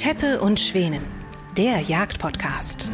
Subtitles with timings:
[0.00, 1.02] Teppe und Schwänen,
[1.58, 2.90] der Jagdpodcast.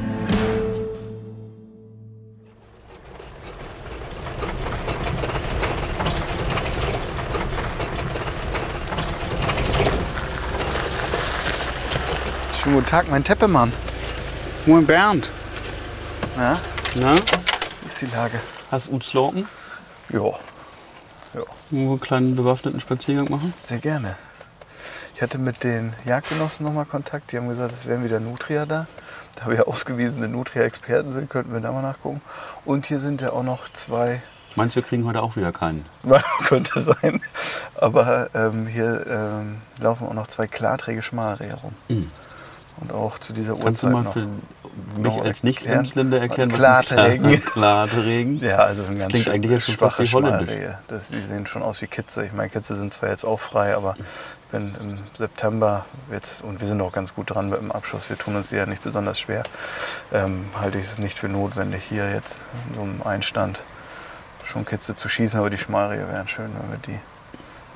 [12.61, 13.73] Schönen guten Tag, mein Teppemann.
[14.67, 15.31] Moin Bernd.
[16.37, 16.59] Na,
[16.97, 18.41] Na, wie ist die Lage?
[18.73, 19.47] hast du Slopen?
[20.09, 20.41] Ja, Wollen
[21.71, 23.55] wir einen kleinen bewaffneten Spaziergang machen?
[23.63, 24.17] sehr gerne.
[25.17, 27.33] Ich hatte mit den Jagdgenossen nochmal Kontakt.
[27.33, 28.87] Die haben gesagt, es wären wieder Nutria da.
[29.37, 32.21] Da wir ja ausgewiesene Nutria-Experten sind, könnten wir da mal nachgucken.
[32.67, 34.21] Und hier sind ja auch noch zwei,
[34.57, 35.87] du, wir kriegen heute auch wieder keinen?
[36.45, 37.23] könnte sein.
[37.77, 41.73] Aber ähm, hier ähm, laufen auch noch zwei klarträge Schmalrehe rum.
[41.89, 42.11] Mhm.
[42.83, 44.13] Und auch zu dieser Kannst du Uhrzeit mal noch.
[44.13, 44.29] für
[44.97, 45.43] mich als?
[45.43, 46.57] Nicht-Emsländer erklären, ist?
[47.53, 50.51] Klarträgen Ja, also ein ganz Klingt eigentlich jetzt schon fast wie holländisch.
[50.89, 52.25] Das, die sehen schon aus wie Kitze.
[52.25, 56.61] Ich meine, Kitze sind zwar jetzt auch frei, aber ich bin im September jetzt, und
[56.61, 59.19] wir sind auch ganz gut dran mit dem Abschuss, wir tun uns ja nicht besonders
[59.19, 59.43] schwer,
[60.13, 62.39] ähm, halte ich es nicht für notwendig, hier jetzt
[62.69, 63.61] in so einem Einstand
[64.45, 66.99] schon Kitze zu schießen, aber die Schmalrehe wären schön, wenn wir die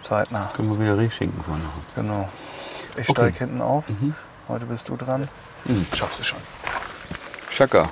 [0.02, 0.50] zeitnah.
[0.54, 1.84] Können wir wieder Rehschinken vorne haben.
[1.96, 2.28] Genau.
[2.96, 3.12] Ich Okay.
[3.12, 3.88] steige hinten auf.
[3.88, 4.14] Mhm.
[4.48, 5.28] Heute bist du dran.
[5.64, 5.86] Mhm.
[5.94, 6.38] Schaffst du schon.
[7.60, 7.84] chacun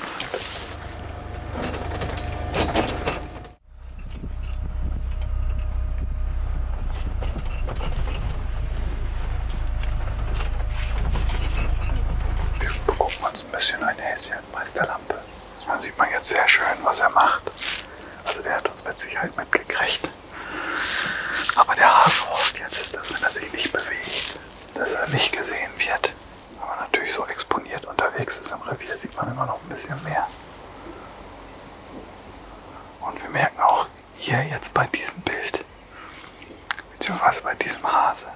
[37.09, 38.27] beziehungsweise bei diesem Hase,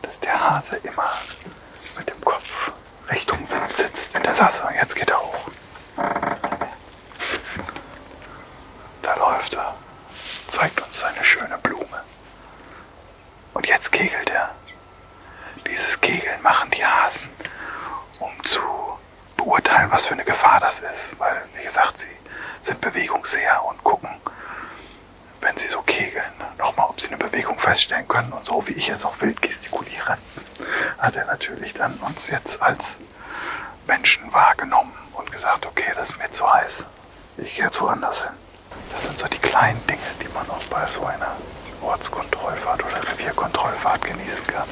[0.00, 1.12] dass der Hase immer
[1.98, 2.72] mit dem Kopf
[3.10, 4.66] Richtung Wind sitzt in der Sasse.
[4.74, 5.50] Jetzt geht er hoch.
[9.02, 9.74] Da läuft er,
[10.46, 12.02] zeigt uns seine schöne Blume.
[13.52, 14.50] Und jetzt kegelt er.
[15.66, 17.28] Dieses Kegeln machen die Hasen,
[18.18, 18.62] um zu
[19.36, 21.18] beurteilen, was für eine Gefahr das ist.
[21.18, 22.16] Weil, wie gesagt, sie
[22.62, 24.08] sind Bewegungsseher und gucken,
[25.42, 28.32] wenn sie so kegeln, nochmal, ob sie eine Bewegung feststellen können.
[28.32, 30.18] Und so wie ich jetzt auch wild gestikuliere,
[30.98, 32.98] hat er natürlich dann uns jetzt als
[33.86, 36.88] Menschen wahrgenommen und gesagt, okay, das ist mir zu heiß.
[37.38, 38.36] Ich gehe jetzt woanders hin.
[38.92, 41.36] Das sind so die kleinen Dinge, die man auch bei so einer
[41.82, 44.68] Ortskontrollfahrt oder Revierkontrollfahrt genießen kann.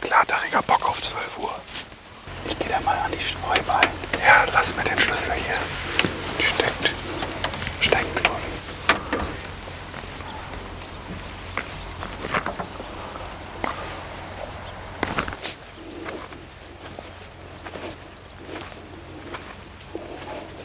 [0.00, 1.54] Klartariger Bock auf 12 Uhr.
[2.46, 3.90] Ich gehe da mal an die Streuballen.
[4.26, 5.56] Ja, lass mir den Schlüssel hier.
[6.44, 6.90] Steckt.
[7.80, 8.06] Steckt.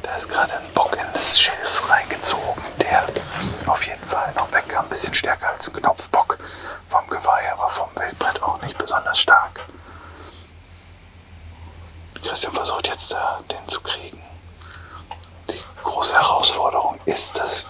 [0.01, 3.07] Da ist gerade ein Bock in das Schilf reingezogen, der
[3.67, 4.85] auf jeden Fall noch weg kam.
[4.85, 6.39] Ein bisschen stärker als ein Knopfbock
[6.87, 9.61] vom Geweih, aber vom Wildbrett auch nicht besonders stark.
[12.23, 14.21] Christian versucht jetzt da den zu kriegen.
[15.49, 17.67] Die große Herausforderung ist, dass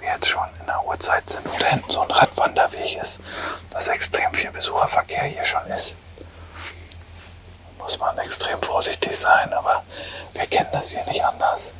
[0.00, 3.20] wir jetzt schon in der Uhrzeit sind, wo da hinten so ein Radwanderweg ist,
[3.70, 5.94] dass extrem viel Besucherverkehr hier schon ist.
[7.78, 9.84] Muss man extrem vorsichtig sein, aber
[10.32, 11.72] wir kennen das hier nicht anders.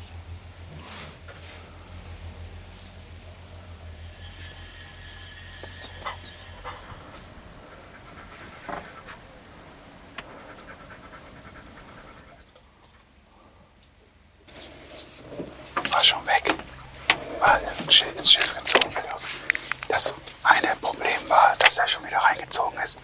[15.91, 16.53] War schon weg.
[17.39, 18.95] War ins Schil- ins Schilf gezogen.
[19.89, 20.13] Das
[20.43, 22.97] eine Problem war, dass er schon wieder reingezogen ist.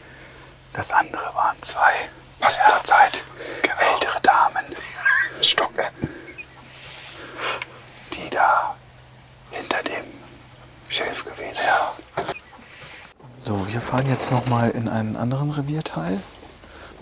[0.74, 3.24] Das andere waren zwei, passend zur Zeit,
[3.94, 4.66] ältere Damen,
[5.42, 5.90] Stocke,
[8.12, 8.76] die da
[9.52, 10.04] hinter dem
[10.90, 12.36] Schilf gewesen sind.
[13.38, 16.20] So, wir fahren jetzt nochmal in einen anderen Revierteil,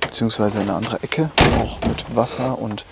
[0.01, 1.31] beziehungsweise in eine andere Ecke,
[1.61, 2.83] auch mit Wasser und,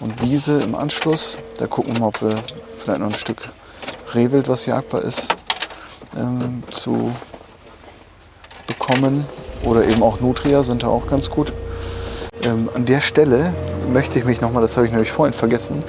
[0.00, 1.38] und Wiese im Anschluss.
[1.58, 2.42] Da gucken wir mal, ob wir
[2.80, 3.50] vielleicht noch ein Stück
[4.14, 5.28] Rehwild, was jagbar ist,
[6.16, 7.14] ähm, zu
[8.66, 9.28] bekommen.
[9.64, 11.52] Oder eben auch Nutria sind da auch ganz gut.
[12.44, 13.52] Ähm, an der Stelle
[13.92, 15.82] möchte ich mich nochmal, das habe ich nämlich vorhin vergessen,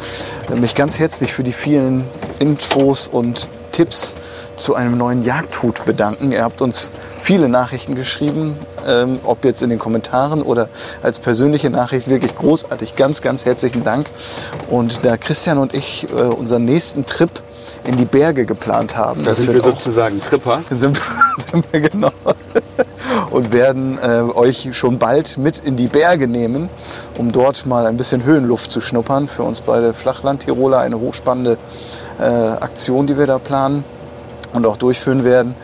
[0.49, 2.05] äh, mich ganz herzlich für die vielen
[2.39, 4.15] Infos und Tipps
[4.55, 6.31] zu einem neuen Jagdhut bedanken.
[6.31, 10.69] Ihr habt uns viele Nachrichten geschrieben, ähm, ob jetzt in den Kommentaren oder
[11.01, 12.09] als persönliche Nachricht.
[12.09, 12.95] Wirklich großartig.
[12.95, 14.09] Ganz, ganz herzlichen Dank.
[14.69, 17.29] Und da Christian und ich äh, unseren nächsten Trip
[17.85, 20.63] in die Berge geplant haben, Da das sind wir sozusagen Tripper.
[20.71, 20.99] sind,
[21.51, 22.11] sind wir genau
[23.31, 26.69] und werden äh, euch schon bald mit in die Berge nehmen,
[27.17, 29.27] um dort mal ein bisschen Höhenluft zu schnuppern.
[29.27, 31.57] Für uns beide Flachlandtiroler eine hochspannende
[32.19, 33.83] äh, Aktion, die wir da planen
[34.53, 35.55] und auch durchführen werden.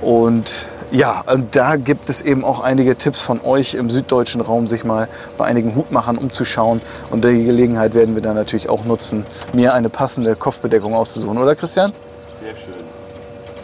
[0.00, 4.68] Und ja, und da gibt es eben auch einige Tipps von euch im süddeutschen Raum,
[4.68, 6.80] sich mal bei einigen Hutmachern umzuschauen.
[7.10, 11.36] Und die Gelegenheit werden wir dann natürlich auch nutzen, mir eine passende Kopfbedeckung auszusuchen.
[11.36, 11.92] Oder Christian?
[12.42, 12.84] Sehr schön.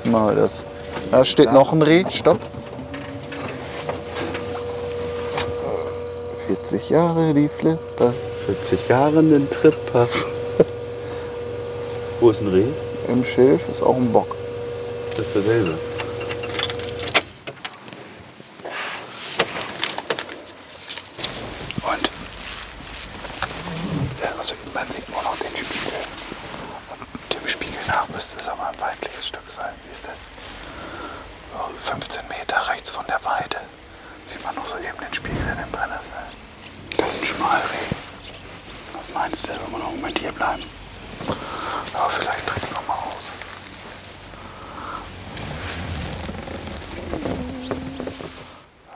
[0.05, 0.67] So machen wir das.
[1.11, 2.05] Da steht noch ein Reh.
[2.11, 2.39] Stopp.
[6.47, 8.15] 40 Jahre die Flippers
[8.47, 10.07] 40 Jahre einen Tripper.
[12.21, 12.69] Wo ist ein Reh?
[13.09, 14.35] im Schilf ist auch ein Bock.
[15.17, 15.79] Das ist derselbe.
[21.83, 22.11] Und
[24.21, 25.93] äh, also man sieht nur noch den Spiegel.
[26.91, 29.75] Und dem Spiegel nach müsste es aber ein weitliches Stück sein.
[29.87, 30.31] Siehst du es?
[31.53, 33.59] So 15 Meter rechts von der Weide
[34.27, 36.25] sieht man noch so eben den Spiegel in den Brennnesseln.
[36.97, 37.87] Das ist ein Schmalreh.
[38.95, 40.63] Was meinst du, wenn wir noch einen Moment hier bleiben?
[41.95, 43.33] Aber vielleicht tritt es nochmal aus.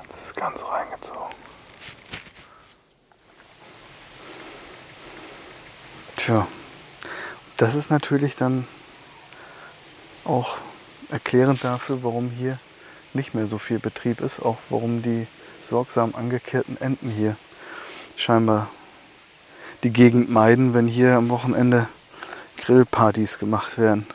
[0.08, 1.34] Das ist ganz reingezogen.
[6.16, 6.46] Tja,
[7.58, 8.66] das ist natürlich dann
[10.24, 10.56] auch
[11.10, 12.58] erklärend dafür, warum hier
[13.14, 15.26] nicht mehr so viel Betrieb ist, auch warum die
[15.60, 17.36] sorgsam angekehrten Enten hier
[18.16, 18.68] scheinbar
[19.82, 21.88] die Gegend meiden, wenn hier am Wochenende
[22.58, 24.06] Grillpartys gemacht werden.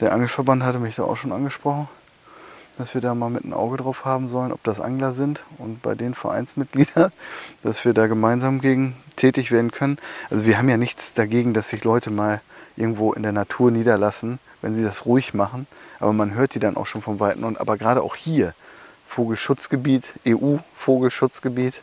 [0.00, 1.88] Der Angelverband hatte mich da auch schon angesprochen,
[2.76, 5.82] dass wir da mal mit ein Auge drauf haben sollen, ob das Angler sind und
[5.82, 7.10] bei den Vereinsmitgliedern,
[7.64, 9.98] dass wir da gemeinsam gegen tätig werden können.
[10.30, 12.40] Also wir haben ja nichts dagegen, dass sich Leute mal
[12.78, 15.66] irgendwo in der Natur niederlassen, wenn sie das ruhig machen.
[16.00, 17.44] Aber man hört die dann auch schon vom Weiten.
[17.44, 18.54] Und aber gerade auch hier,
[19.08, 21.82] Vogelschutzgebiet, EU-Vogelschutzgebiet,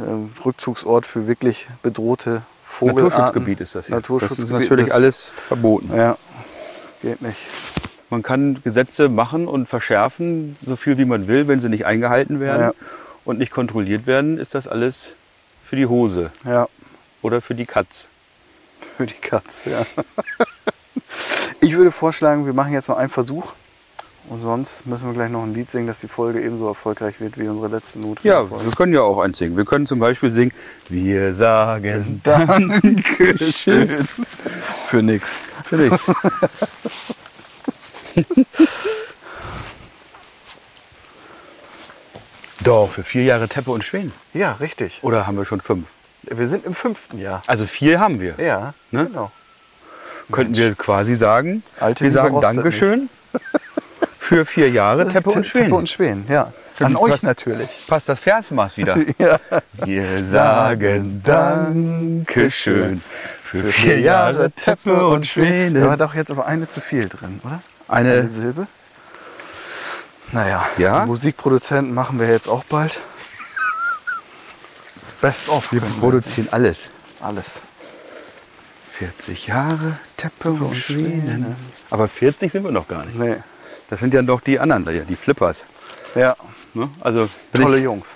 [0.00, 3.04] ähm, Rückzugsort für wirklich bedrohte Vogelarten.
[3.10, 3.96] Naturschutzgebiet ist das hier.
[3.96, 5.94] Naturschutzgebiet, das ist natürlich das- alles verboten.
[5.94, 6.16] Ja,
[7.02, 7.38] geht nicht.
[8.10, 12.40] Man kann Gesetze machen und verschärfen, so viel wie man will, wenn sie nicht eingehalten
[12.40, 12.72] werden Ja.
[13.24, 15.12] und nicht kontrolliert werden, ist das alles
[15.64, 16.68] für die Hose Ja,
[17.22, 18.06] oder für die Katz.
[18.96, 19.86] für die Katze, ja.
[21.60, 23.52] Ich würde vorschlagen, wir machen jetzt noch einen Versuch.
[24.28, 27.38] Und sonst müssen wir gleich noch ein Lied singen, dass die Folge ebenso erfolgreich wird
[27.38, 28.20] wie unsere letzte Not.
[28.22, 29.56] Ja, wir können ja auch eins singen.
[29.56, 30.52] Wir können zum Beispiel singen,
[30.88, 34.08] wir sagen Dankeschön.
[34.86, 35.42] Für nix.
[35.64, 36.06] für nichts.
[42.64, 44.12] Doch, für vier Jahre Teppe und Schweden.
[44.34, 45.00] Ja, richtig.
[45.02, 45.88] Oder haben wir schon fünf?
[46.38, 47.42] Wir sind im fünften Jahr.
[47.46, 48.34] Also vier haben wir.
[48.38, 49.06] Ja, Ne?
[49.06, 49.30] genau.
[50.30, 53.08] Könnten wir quasi sagen, Alte wir Liebe sagen Dankeschön
[54.18, 55.64] für vier Jahre Teppe und Schweden.
[55.64, 56.52] Teppe und Schweden, ja.
[56.80, 57.84] An euch was- natürlich.
[57.86, 58.96] Passt das Versmaß wieder.
[59.18, 59.38] Ja.
[59.84, 63.02] Wir sagen Dankeschön
[63.42, 65.80] für vier Jahre Teppe und Schweden.
[65.80, 67.60] Da war doch jetzt aber eine zu viel drin, oder?
[67.88, 68.66] Eine Eine, Silbe.
[70.32, 71.04] Naja, Ja?
[71.04, 73.00] Musikproduzenten machen wir jetzt auch bald.
[75.22, 75.72] Best of.
[75.72, 76.90] wir produzieren alles.
[77.20, 77.62] alles.
[78.92, 81.22] 40 Jahre Teppe und Schweden.
[81.22, 81.56] Schweden.
[81.90, 83.18] Aber 40 sind wir noch gar nicht.
[83.18, 83.36] Nee.
[83.88, 85.64] Das sind ja doch die anderen, die Flippers.
[86.14, 86.36] Ja,
[86.74, 86.88] Ne?
[87.00, 88.08] Also tolle ich Jungs.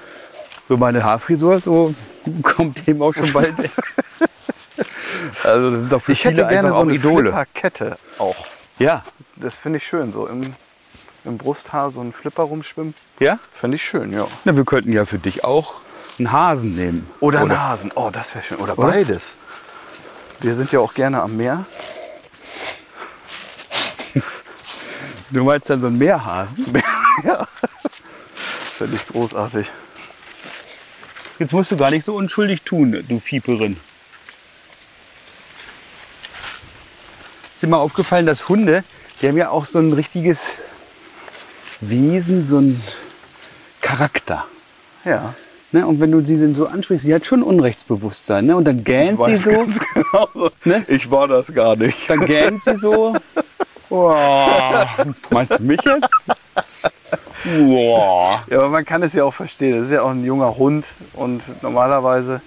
[0.69, 1.95] so meine Haarfrisur, so
[2.43, 3.55] kommt dem auch schon bald.
[5.45, 7.31] also das sind doch Ich hätte gerne so auch eine Idole.
[7.31, 8.47] Flipperkette auch.
[8.79, 9.03] Ja,
[9.37, 10.55] Das finde ich schön, so im,
[11.25, 12.95] im Brusthaar so ein Flipper rumschwimmen.
[13.21, 13.39] ja.
[13.55, 14.27] Finde ich schön, ja.
[14.45, 15.75] Na, wir könnten ja für dich auch
[16.19, 17.09] einen Hasen nehmen.
[17.21, 17.93] Oder, einen Hasen.
[17.95, 18.59] Oh, das wäre schön.
[18.59, 19.39] Oder beides.
[20.41, 21.67] Wir sind ja auch gerne am Meer.
[25.29, 26.65] Du meinst dann so einen Meerhasen?
[28.79, 29.69] Finde ich großartig.
[31.41, 33.77] Jetzt musst du gar nicht so unschuldig tun, du Fieperin.
[37.55, 38.85] Ist dir mal aufgefallen, dass Hunde,
[39.21, 40.53] die haben ja auch so ein richtiges
[41.81, 42.83] Wesen, so ein
[43.81, 44.47] Charakter.
[45.05, 45.35] Ja.
[45.77, 45.87] Ne?
[45.87, 48.47] Und wenn du sie so ansprichst, sie hat schon Unrechtsbewusstsein.
[48.47, 48.57] Ne?
[48.57, 49.51] Und dann gähnt sie so.
[49.95, 50.51] genau.
[50.65, 50.83] Ne?
[50.89, 52.09] Ich war das gar nicht.
[52.09, 53.15] Dann gähnt sie so.
[53.91, 54.89] Boah.
[55.29, 56.15] Meinst du mich jetzt?
[57.45, 58.43] Boah.
[58.51, 59.77] Ja, aber man kann es ja auch verstehen.
[59.77, 62.41] Das ist ja auch ein junger Hund und normalerweise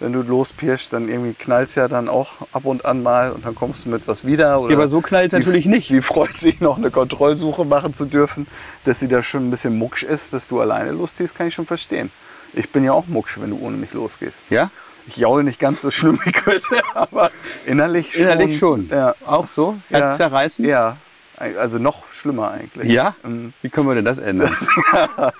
[0.00, 3.54] wenn du lospirschst, dann irgendwie knallst ja dann auch ab und an mal und dann
[3.54, 4.60] kommst du mit was wieder.
[4.60, 5.88] Oder Ja, aber so knallt's sie- natürlich nicht.
[5.88, 8.46] Sie freut sich noch eine Kontrollsuche machen zu dürfen,
[8.84, 11.64] dass sie da schon ein bisschen mucksch ist, dass du alleine losziehst, kann ich schon
[11.64, 12.10] verstehen.
[12.54, 14.50] Ich bin ja auch mucksch, wenn du ohne mich losgehst.
[14.50, 14.70] Ja?
[15.06, 17.30] Ich jaul nicht ganz so schlimm wie Quitte, aber
[17.66, 18.22] innerlich schon.
[18.22, 18.88] Innerlich schon.
[18.88, 19.14] Ja.
[19.26, 19.76] Auch so?
[19.90, 19.98] Ja.
[19.98, 20.64] Herzzerreißen?
[20.64, 20.96] Ja,
[21.36, 22.90] also noch schlimmer eigentlich.
[22.90, 23.14] Ja?
[23.22, 23.52] Mhm.
[23.60, 24.56] Wie können wir denn das ändern?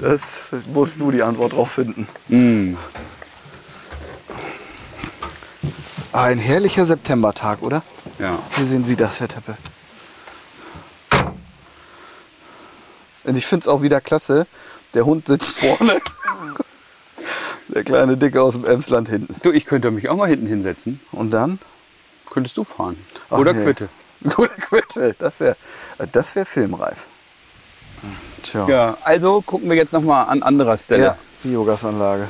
[0.00, 2.08] Das musst du die Antwort drauf finden.
[2.28, 2.76] mm.
[6.12, 7.82] Ein herrlicher Septembertag, oder?
[8.18, 8.38] Ja.
[8.56, 9.58] Wie sehen Sie das, Herr Teppe?
[13.24, 14.46] Und ich finde es auch wieder klasse.
[14.96, 16.00] Der Hund sitzt vorne.
[17.68, 19.36] Der kleine Dicke aus dem Emsland hinten.
[19.42, 21.00] Du, ich könnte mich auch mal hinten hinsetzen.
[21.12, 21.58] Und dann?
[22.30, 22.96] Könntest du fahren.
[23.28, 23.62] Ach, Oder nee.
[23.62, 23.90] Quitte.
[24.22, 25.14] Gute Quitte.
[25.18, 25.54] Das wäre
[26.12, 26.96] das wär filmreif.
[28.42, 28.66] Tja.
[28.68, 31.04] Ja, also gucken wir jetzt noch mal an anderer Stelle.
[31.04, 32.28] Ja, Biogasanlage.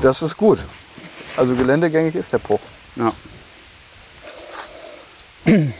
[0.00, 0.64] Das ist gut.
[1.36, 2.60] Also geländegängig ist der Bruch.
[2.96, 3.12] Ja.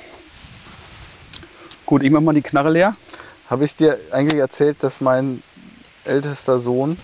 [1.86, 2.96] Gut, ich mach mal die Knarre leer.
[3.52, 5.42] Habe ich dir eigentlich erzählt, dass mein
[6.06, 6.96] ältester Sohn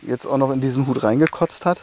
[0.00, 1.82] jetzt auch noch in diesen Hut reingekotzt hat?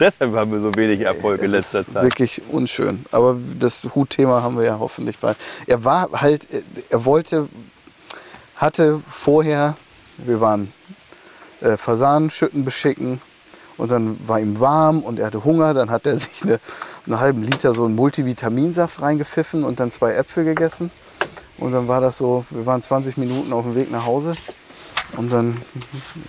[0.00, 2.04] Deshalb haben wir so wenig Erfolg in letzter ist Zeit.
[2.04, 3.04] Wirklich unschön.
[3.12, 5.36] Aber das Hutthema haben wir ja hoffentlich bald.
[5.66, 6.46] Er war halt,
[6.88, 7.50] er wollte,
[8.54, 9.76] hatte vorher,
[10.16, 10.72] wir waren
[11.60, 13.20] äh, Fasanenschütten beschicken
[13.76, 15.74] und dann war ihm warm und er hatte Hunger.
[15.74, 16.60] Dann hat er sich eine,
[17.04, 20.90] einen halben Liter so einen Multivitaminsaft reingepfiffen und dann zwei Äpfel gegessen.
[21.58, 24.34] Und dann war das so, wir waren 20 Minuten auf dem Weg nach Hause
[25.16, 25.62] und dann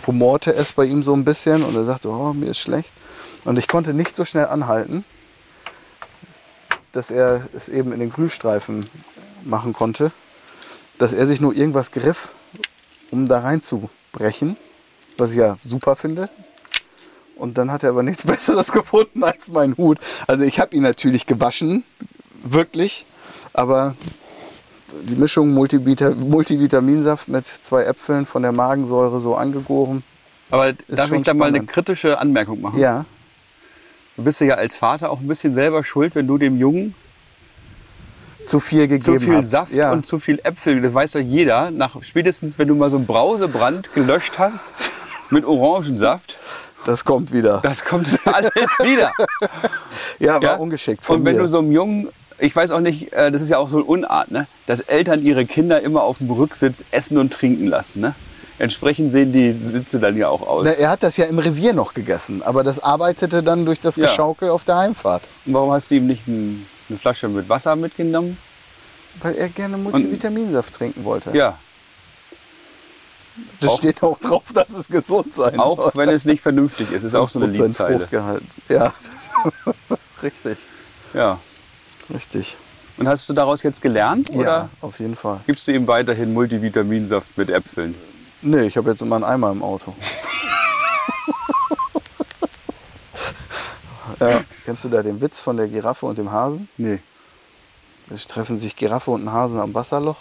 [0.08, 2.92] rumorte es bei ihm so ein bisschen und er sagte, oh, mir ist schlecht.
[3.44, 5.04] Und ich konnte nicht so schnell anhalten,
[6.92, 8.90] dass er es eben in den Glühstreifen
[9.44, 10.12] machen konnte,
[10.98, 12.30] dass er sich nur irgendwas griff,
[13.12, 14.58] um da reinzubrechen,
[15.18, 16.30] was ich ja super finde.
[17.36, 20.00] Und dann hat er aber nichts Besseres gefunden als meinen Hut.
[20.26, 21.84] Also ich habe ihn natürlich gewaschen,
[22.44, 23.06] wirklich,
[23.54, 23.96] aber
[25.04, 30.04] die Mischung Multivita Multivitaminsaft mit zwei Äpfeln von der Magensäure so angegoren.
[30.50, 32.80] Aber darf schon ich da mal eine kritische Anmerkung machen?
[32.80, 33.06] Ja,
[34.16, 36.96] Du bist ja als Vater auch ein bisschen selber schuld, wenn du dem Jungen
[38.48, 39.46] zu viel gegeben zu viel hab.
[39.46, 39.92] Saft ja.
[39.92, 43.06] und zu viel Äpfel, das weiß doch jeder, nach spätestens wenn du mal so einen
[43.06, 44.74] Brausebrand gelöscht hast
[45.30, 46.38] mit Orangensaft,
[46.86, 47.60] Das kommt wieder.
[47.62, 49.12] das kommt alles wieder.
[50.20, 50.56] Ja, war Ja?
[50.56, 51.44] ungeschickt von Und wenn mir.
[51.44, 52.08] du so einem Jungen,
[52.40, 54.48] ich weiß auch nicht, äh, das ist ja auch so eine Unart, ne?
[54.66, 58.00] dass Eltern ihre Kinder immer auf dem Rücksitz essen und trinken lassen.
[58.02, 58.16] Ne?
[58.60, 60.66] Entsprechend sehen die Sitze dann ja auch aus.
[60.66, 63.96] Na, er hat das ja im Revier noch gegessen, aber das arbeitete dann durch das
[63.96, 64.06] Ja.
[64.06, 65.24] Geschaukel auf der Heimfahrt.
[65.46, 68.38] Und warum hast du ihm nicht ein, eine Flasche mit Wasser mitgenommen?
[69.22, 71.36] Weil er gerne Multivitaminsaft trinken wollte.
[71.36, 71.58] Ja,
[73.60, 75.92] das auch- steht auch drauf, dass es gesund sein auch soll.
[75.96, 77.04] wenn es nicht vernünftig ist.
[77.04, 78.00] Ist auch so eine 5% Liedzeile.
[78.00, 78.44] Fruchtgehalt.
[78.70, 79.08] Ja, das
[79.90, 80.58] ist richtig.
[81.14, 81.40] Ja.
[82.10, 82.58] Richtig.
[82.98, 84.30] Und hast du daraus jetzt gelernt?
[84.30, 85.42] Ja, Oder auf jeden Fall.
[85.46, 87.96] gibst du ihm weiterhin Multivitaminsaft mit Äpfeln?
[88.42, 89.96] Nee, ich habe jetzt immer einen Eimer im Auto.
[94.20, 96.68] ja, kennst du da den Witz von der Giraffe und dem Hasen?
[96.78, 97.00] Nee.
[98.10, 100.18] Da treffen sich Giraffe und ein Hasen am Wasserloch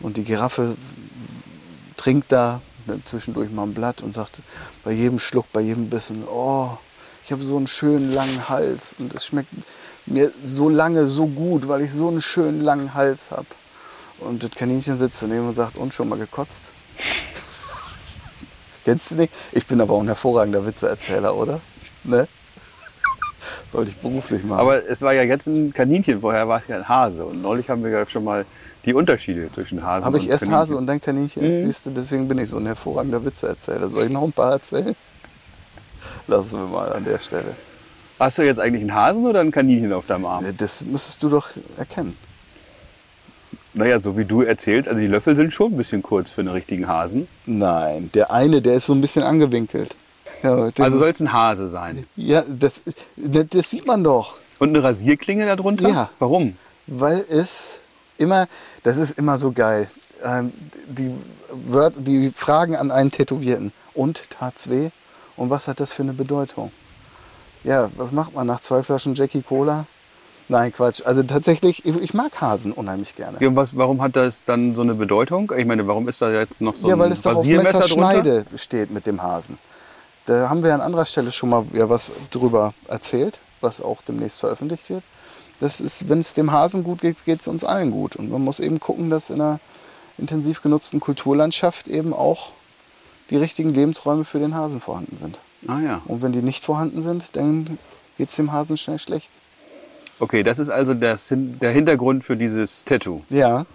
[0.00, 0.76] und die Giraffe
[1.96, 2.60] trinkt da
[3.04, 4.42] zwischendurch mal ein Blatt und sagt
[4.82, 6.76] bei jedem Schluck, bei jedem Bissen, oh,
[7.24, 9.50] ich habe so einen schönen langen Hals und es schmeckt
[10.06, 13.46] mir so lange so gut, weil ich so einen schönen langen Hals habe.
[14.20, 16.70] Und das Kaninchen sitzt daneben und sagt, und schon mal gekotzt?
[18.84, 19.32] Kennst du nicht?
[19.52, 21.60] Ich bin aber auch ein hervorragender Witzeerzähler, oder?
[22.04, 22.28] Ne?
[23.72, 24.60] Sollte ich beruflich machen.
[24.60, 27.24] Aber es war ja jetzt ein Kaninchen, vorher war es ja ein Hase.
[27.24, 28.44] Und neulich haben wir ja schon mal
[28.84, 30.60] die Unterschiede zwischen Hasen Habe und ich erst Kaninchen.
[30.60, 31.42] Hase und dann Kaninchen?
[31.42, 31.66] Mhm.
[31.66, 33.88] Siehst du, deswegen bin ich so ein hervorragender Witzeerzähler.
[33.88, 34.94] Soll ich noch ein paar erzählen?
[36.26, 37.56] Lassen wir mal an der Stelle.
[38.18, 40.44] Hast du jetzt eigentlich einen Hasen oder ein Kaninchen auf deinem Arm?
[40.56, 42.16] Das müsstest du doch erkennen.
[43.72, 46.50] Naja, so wie du erzählst, also die Löffel sind schon ein bisschen kurz für einen
[46.50, 47.26] richtigen Hasen.
[47.44, 49.96] Nein, der eine, der ist so ein bisschen angewinkelt.
[50.44, 52.06] Ja, Also soll es ein Hase sein.
[52.16, 52.82] ja das,
[53.16, 54.36] ne, das sieht man doch.
[54.60, 55.88] Und eine Rasierklinge darunter?
[55.88, 56.10] Ja.
[56.20, 56.56] Warum?
[56.86, 57.78] Weil es
[58.18, 58.46] immer,
[58.84, 59.88] das ist immer so geil.
[60.22, 60.52] Ähm,
[60.86, 61.12] die,
[61.50, 63.72] Wört, die Fragen an einen Tätowierten.
[63.94, 64.90] Und tat's weh?
[65.36, 66.70] Und was hat das für eine Bedeutung?
[67.64, 69.86] Ja, was macht man nach zwei Flaschen Jackie Cola?
[70.48, 71.00] Nein, Quatsch.
[71.04, 73.38] Also tatsächlich, ich, ich mag Hasen unheimlich gerne.
[73.40, 75.50] Ja, und was, warum hat das dann so eine Bedeutung?
[75.56, 77.72] Ich meine, warum ist da jetzt noch so ja, ein weil es doch auf Rasiermesser
[77.72, 77.96] drunter?
[77.96, 79.58] Messerschneide steht mit dem Hasen.
[80.26, 84.40] Da haben wir an anderer Stelle schon mal ja, was drüber erzählt, was auch demnächst
[84.40, 85.02] veröffentlicht wird.
[85.60, 88.16] Das ist, wenn es dem Hasen gut geht, geht es uns allen gut.
[88.16, 89.60] Und man muss eben gucken, dass in einer
[90.18, 92.52] intensiv genutzten Kulturlandschaft eben auch
[93.30, 95.40] die richtigen Lebensräume für den Hasen vorhanden sind.
[95.68, 96.02] Ah ja.
[96.06, 97.78] Und wenn die nicht vorhanden sind, dann
[98.18, 99.30] geht es dem Hasen schnell schlecht.
[100.20, 103.22] Okay, das ist also das, der Hintergrund für dieses Tattoo.
[103.30, 103.66] Ja,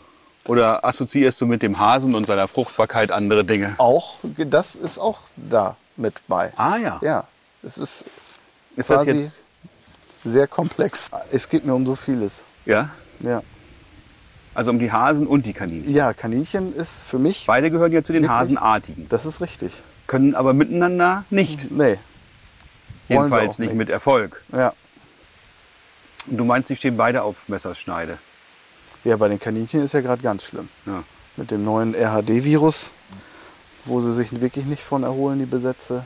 [0.48, 3.75] Oder assoziierst du mit dem Hasen und seiner Fruchtbarkeit andere Dinge?
[3.77, 6.53] auch, das ist auch da mit bei.
[6.55, 7.00] Ah ja.
[7.03, 7.27] Ja,
[7.62, 8.05] es ist
[8.77, 9.43] ist das quasi- jetzt.
[10.24, 11.10] sehr komplex.
[11.29, 12.46] Es geht mir um so vieles.
[12.65, 12.89] Ja.
[13.22, 13.41] Ja,
[14.53, 15.93] Also um die Hasen und die Kaninchen.
[15.93, 18.38] ja Kaninchen ist für mich, Beide gehören ja zu den Wirklich?
[18.39, 19.08] Hasenartigen.
[19.10, 19.81] das ist richtig.
[20.10, 21.70] Können aber miteinander nicht.
[21.70, 22.00] Nee,
[23.10, 23.78] Jedenfalls nicht nicht.
[23.78, 24.44] mit Erfolg.
[24.51, 24.74] ja.
[26.25, 28.18] Und du meinst, sie stehen beide auf Messerschneide.
[29.04, 30.68] Ja, bei den Kaninchen ist ja gerade ganz schlimm.
[30.88, 31.04] Ja.
[31.38, 32.92] Mit dem neuen RHD-Virus,
[33.86, 36.06] wo sie sich wirklich nicht von erholen, die Besätze.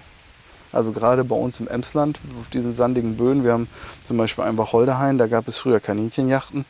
[0.74, 3.46] Also gerade bei uns im Emsland, auf diesen sandigen Böden.
[3.46, 3.70] Wir haben
[4.06, 6.66] zum Beispiel ein Wacholderhain, da gab es früher Kaninchenjachten.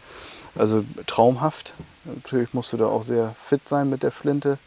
[0.54, 1.74] Also traumhaft.
[2.04, 4.60] Natürlich musst du da auch sehr fit sein mit der Flinte.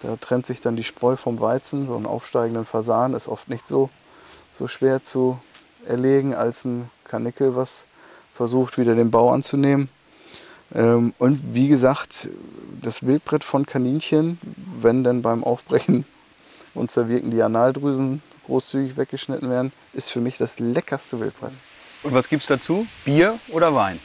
[0.00, 1.88] Da trennt sich dann die Spreu vom Weizen.
[1.88, 3.90] So einen aufsteigenden Fasan ist oft nicht so,
[4.52, 5.38] so schwer zu
[5.86, 7.84] erlegen als ein Kanickel, was
[8.34, 9.88] versucht, wieder den Bau anzunehmen.
[10.74, 12.28] Ähm, und wie gesagt,
[12.80, 14.38] das Wildbrett von Kaninchen,
[14.80, 16.04] wenn dann beim Aufbrechen
[16.74, 21.52] uns da wirken die Analdrüsen großzügig weggeschnitten werden, ist für mich das leckerste Wildbrett.
[22.02, 22.86] Und was gibt's dazu?
[23.04, 23.98] Bier oder Wein?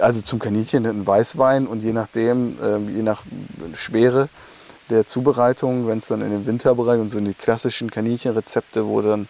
[0.00, 3.22] Also zum Kaninchen ein Weißwein und je nachdem, ähm, je nach
[3.74, 4.28] Schwere
[4.90, 9.02] der Zubereitung, wenn es dann in den Winterbereich und so in die klassischen Kaninchenrezepte, wo
[9.02, 9.28] dann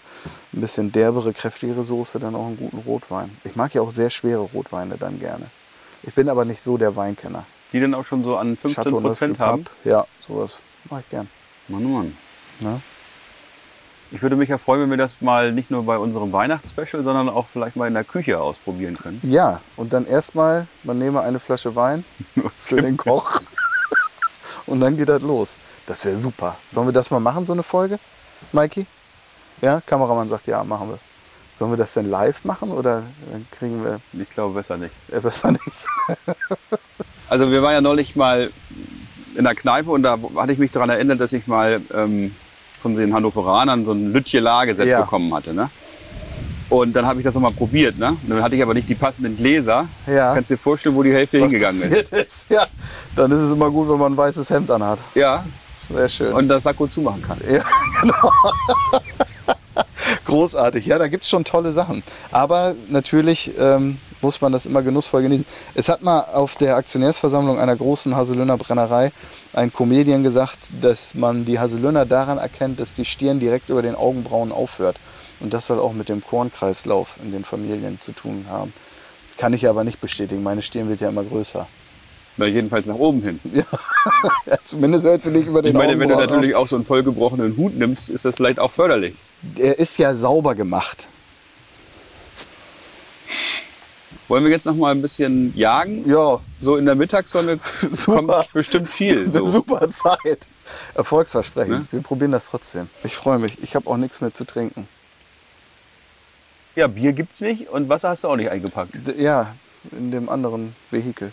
[0.52, 3.36] ein bisschen derbere, kräftigere Soße, dann auch einen guten Rotwein.
[3.44, 5.46] Ich mag ja auch sehr schwere Rotweine dann gerne.
[6.02, 7.44] Ich bin aber nicht so der Weinkenner.
[7.72, 9.64] Die dann auch schon so an 15 Chateau Prozent haben?
[9.84, 11.28] Ja, sowas mache ich gern.
[11.68, 12.16] Mann, oh Mann.
[12.60, 12.80] Ja.
[14.10, 17.28] Ich würde mich ja freuen, wenn wir das mal nicht nur bei unserem Weihnachtsspecial, sondern
[17.28, 19.20] auch vielleicht mal in der Küche ausprobieren können.
[19.22, 22.04] ja, und dann erstmal, man nehme eine Flasche Wein
[22.58, 23.42] für den Koch
[24.68, 25.54] und dann geht das los.
[25.86, 26.56] Das wäre super.
[26.68, 27.98] Sollen wir das mal machen, so eine Folge,
[28.52, 28.86] Maiki?
[29.60, 30.98] Ja, Kameramann sagt ja, machen wir.
[31.54, 34.94] Sollen wir das denn live machen oder dann kriegen wir Ich glaube besser nicht.
[35.10, 35.62] äh, besser nicht?
[37.30, 38.50] Also wir waren ja neulich mal
[39.36, 42.34] in der Kneipe und da hatte ich mich daran erinnert, dass ich mal ähm,
[42.80, 45.02] von den Hannoveranern so ein Lütje-Lageset Ja.
[45.02, 45.52] bekommen hatte.
[45.52, 45.68] Ne?
[46.70, 47.98] Und dann habe ich das nochmal probiert.
[47.98, 48.16] Ne?
[48.26, 49.86] Dann hatte ich aber nicht die passenden Gläser.
[50.06, 50.34] Ja.
[50.34, 52.12] Kannst dir vorstellen, wo die Hälfte Was hingegangen ist.
[52.12, 52.50] ist.
[52.50, 52.66] Ja,
[53.16, 54.98] dann ist es immer gut, wenn man ein weißes Hemd anhat.
[55.14, 55.44] Ja,
[55.90, 56.32] Sehr schön.
[56.34, 57.38] und das Sakko zumachen kann.
[57.50, 57.62] Ja,
[58.02, 58.32] genau.
[60.24, 62.02] Großartig, ja, da gibt es schon tolle Sachen.
[62.30, 65.46] Aber natürlich ähm, muss man das immer genussvoll genießen.
[65.74, 69.12] Es hat mal auf der Aktionärsversammlung einer großen Haselünner Brennerei
[69.54, 73.94] ein Comedian gesagt, dass man die Haselünner daran erkennt, dass die Stirn direkt über den
[73.94, 74.96] Augenbrauen aufhört.
[75.40, 78.72] Und das soll auch mit dem Kornkreislauf in den Familien zu tun haben.
[79.36, 80.42] Kann ich aber nicht bestätigen.
[80.42, 81.68] Meine Stirn wird ja immer größer.
[82.36, 83.40] Na, jedenfalls nach oben hin.
[84.46, 86.76] Ja, zumindest hört sie nicht über den Ich meine, wenn du Augenbrauen natürlich auch so
[86.76, 89.14] einen vollgebrochenen Hut nimmst, ist das vielleicht auch förderlich.
[89.42, 91.08] Der ist ja sauber gemacht.
[94.28, 96.08] Wollen wir jetzt noch mal ein bisschen jagen?
[96.08, 97.58] Ja, So in der Mittagssonne
[98.04, 99.24] kommt bestimmt viel.
[99.24, 99.46] eine So.
[99.58, 100.48] super Zeit.
[100.94, 101.72] Erfolgsversprechen.
[101.72, 101.86] Ne?
[101.90, 102.88] Wir probieren das trotzdem.
[103.04, 103.62] Ich freue mich.
[103.62, 104.86] Ich habe auch nichts mehr zu trinken.
[106.78, 108.92] Ja, Bier gibt's nicht und Wasser hast du auch nicht eingepackt.
[108.94, 109.52] D ja,
[109.90, 111.32] in dem anderen Vehikel.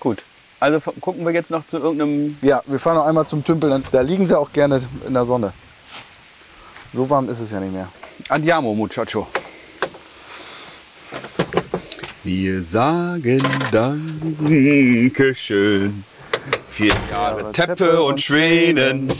[0.00, 0.22] Gut.
[0.58, 2.38] Also gucken wir jetzt noch zu irgendeinem.
[2.40, 3.82] Ja, wir fahren noch einmal zum Tümpel.
[3.92, 5.52] Da liegen sie auch gerne in der Sonne.
[6.94, 7.90] So warm ist es ja nicht mehr.
[8.30, 9.26] Andiamo, Muchacho.
[12.24, 13.44] Wir sagen
[14.80, 16.04] Dankeschön.
[16.70, 19.12] Vier Jahre Jahre Teppe Teppe und und Schwänen.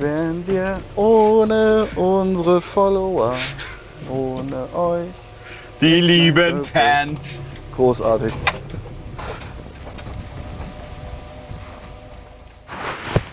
[0.00, 3.36] Wären wir ohne unsere Follower.
[4.08, 5.10] Ohne euch.
[5.78, 7.38] Die lieben Fans.
[7.76, 8.32] Großartig.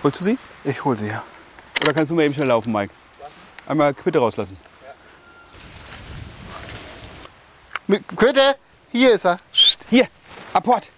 [0.04, 0.38] Holst du sie?
[0.66, 1.24] Ich hol sie ja.
[1.84, 2.94] Oder kannst du mal eben schnell laufen, Mike?
[3.66, 4.58] Einmal Quitte rauslassen.
[8.18, 8.58] Quitte,
[8.92, 9.38] hier ist er.
[9.90, 10.10] Hier,
[10.52, 10.92] Apport.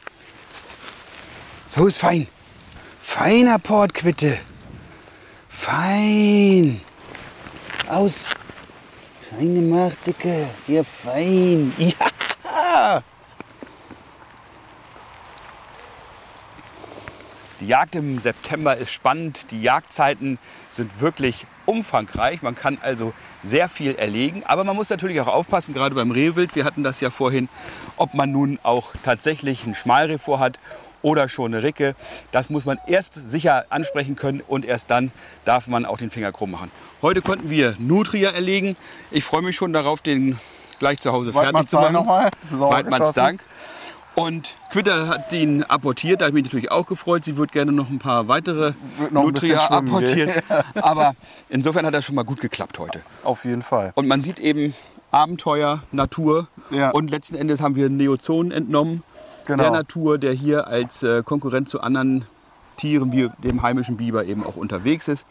[1.70, 2.28] So ist fein.
[3.04, 4.40] Fein, Apport, Quitte.
[5.70, 6.82] Fein.
[7.88, 8.28] Aus.
[9.30, 10.48] Fein gemacht, Dicke.
[10.66, 11.72] Hier, fein.
[11.78, 13.04] Ja.
[17.60, 19.52] Die Jagd im September ist spannend.
[19.52, 20.40] Die Jagdzeiten
[20.72, 22.42] sind wirklich umfangreich.
[22.42, 24.44] Man kann also sehr viel erlegen.
[24.46, 26.56] Aber man muss natürlich auch aufpassen, gerade beim Rehwild.
[26.56, 27.48] Wir hatten das ja vorhin,
[27.96, 30.58] ob man nun auch tatsächlich ein Schmalreh vorhat
[31.02, 31.96] oder schon eine Ricke.
[32.32, 35.12] Das muss man erst sicher ansprechen können und erst dann
[35.46, 36.72] darf man auch den Finger krumm machen.
[37.02, 38.76] Heute konnten wir Nutria erlegen.
[39.12, 40.40] Ich freue mich schon darauf, den
[40.80, 42.08] gleich zu Hause fertig zu machen.
[42.52, 43.14] Weidmanns.
[43.14, 43.44] Dank.
[44.16, 47.24] Und Quitter hat ihn apportiert, da habe ich mich natürlich auch gefreut.
[47.24, 50.42] Sie würde gerne noch ein paar weitere Wird Nutria apportieren.
[50.76, 51.16] Aber
[51.48, 53.02] insofern hat das schon mal gut geklappt heute.
[53.24, 53.94] Auf jeden Fall.
[53.96, 54.74] Und man sieht eben
[55.12, 56.48] Abenteuer, Natur.
[56.70, 56.90] Ja.
[56.90, 59.04] Und letzten Endes haben wir Neozonen entnommen
[59.50, 59.64] Genau.
[59.64, 62.26] der Natur, der hier als äh, Konkurrent zu anderen
[62.78, 65.26] Tieren wie dem heimischen Biber eben auch unterwegs ist.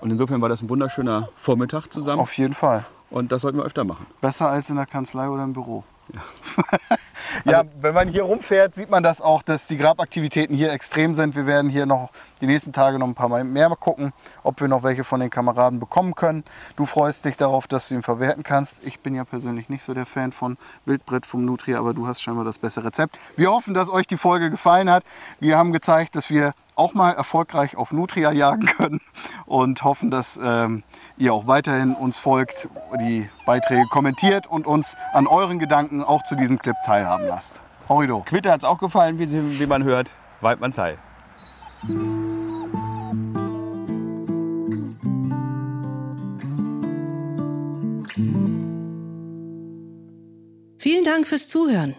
[0.00, 2.20] Und insofern war das ein wunderschöner Vormittag zusammen.
[2.20, 2.84] Auf jeden Fall.
[3.08, 4.06] Und das sollten wir öfter machen.
[4.20, 5.84] Besser als in der Kanzlei oder im Büro.
[6.12, 6.20] Ja,
[7.44, 11.34] wenn man hier rumfährt, sieht man das auch, dass die Grabaktivitäten hier extrem sind.
[11.34, 14.68] Wir werden hier noch die nächsten Tage noch ein paar Mal mehr gucken, ob wir
[14.68, 16.44] noch welche von den Kameraden bekommen können.
[16.76, 18.78] Du freust dich darauf, dass du ihn verwerten kannst.
[18.84, 22.20] Ich bin ja persönlich nicht so der Fan von Wildbrett vom Nutria, aber du hast
[22.20, 23.18] scheinbar das bessere Rezept.
[23.36, 25.04] Wir hoffen, dass euch die Folge gefallen hat.
[25.40, 29.00] Wir haben gezeigt, dass wir auch mal erfolgreich auf Nutria jagen können
[29.46, 30.82] und hoffen, dass ähm,
[31.16, 32.68] ihr auch weiterhin uns folgt,
[33.00, 37.60] die Beiträge kommentiert und uns an euren Gedanken auch zu diesem Clip teilhaben lasst.
[37.88, 38.20] Horrido.
[38.20, 40.10] Quitter hat es auch gefallen, wie, sie, wie man hört.
[40.40, 40.98] Weidmanns Heil.
[50.78, 51.96] Vielen Dank fürs Zuhören.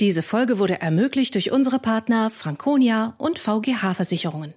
[0.00, 4.54] Diese Folge wurde ermöglicht durch unsere Partner Franconia und VGH Versicherungen.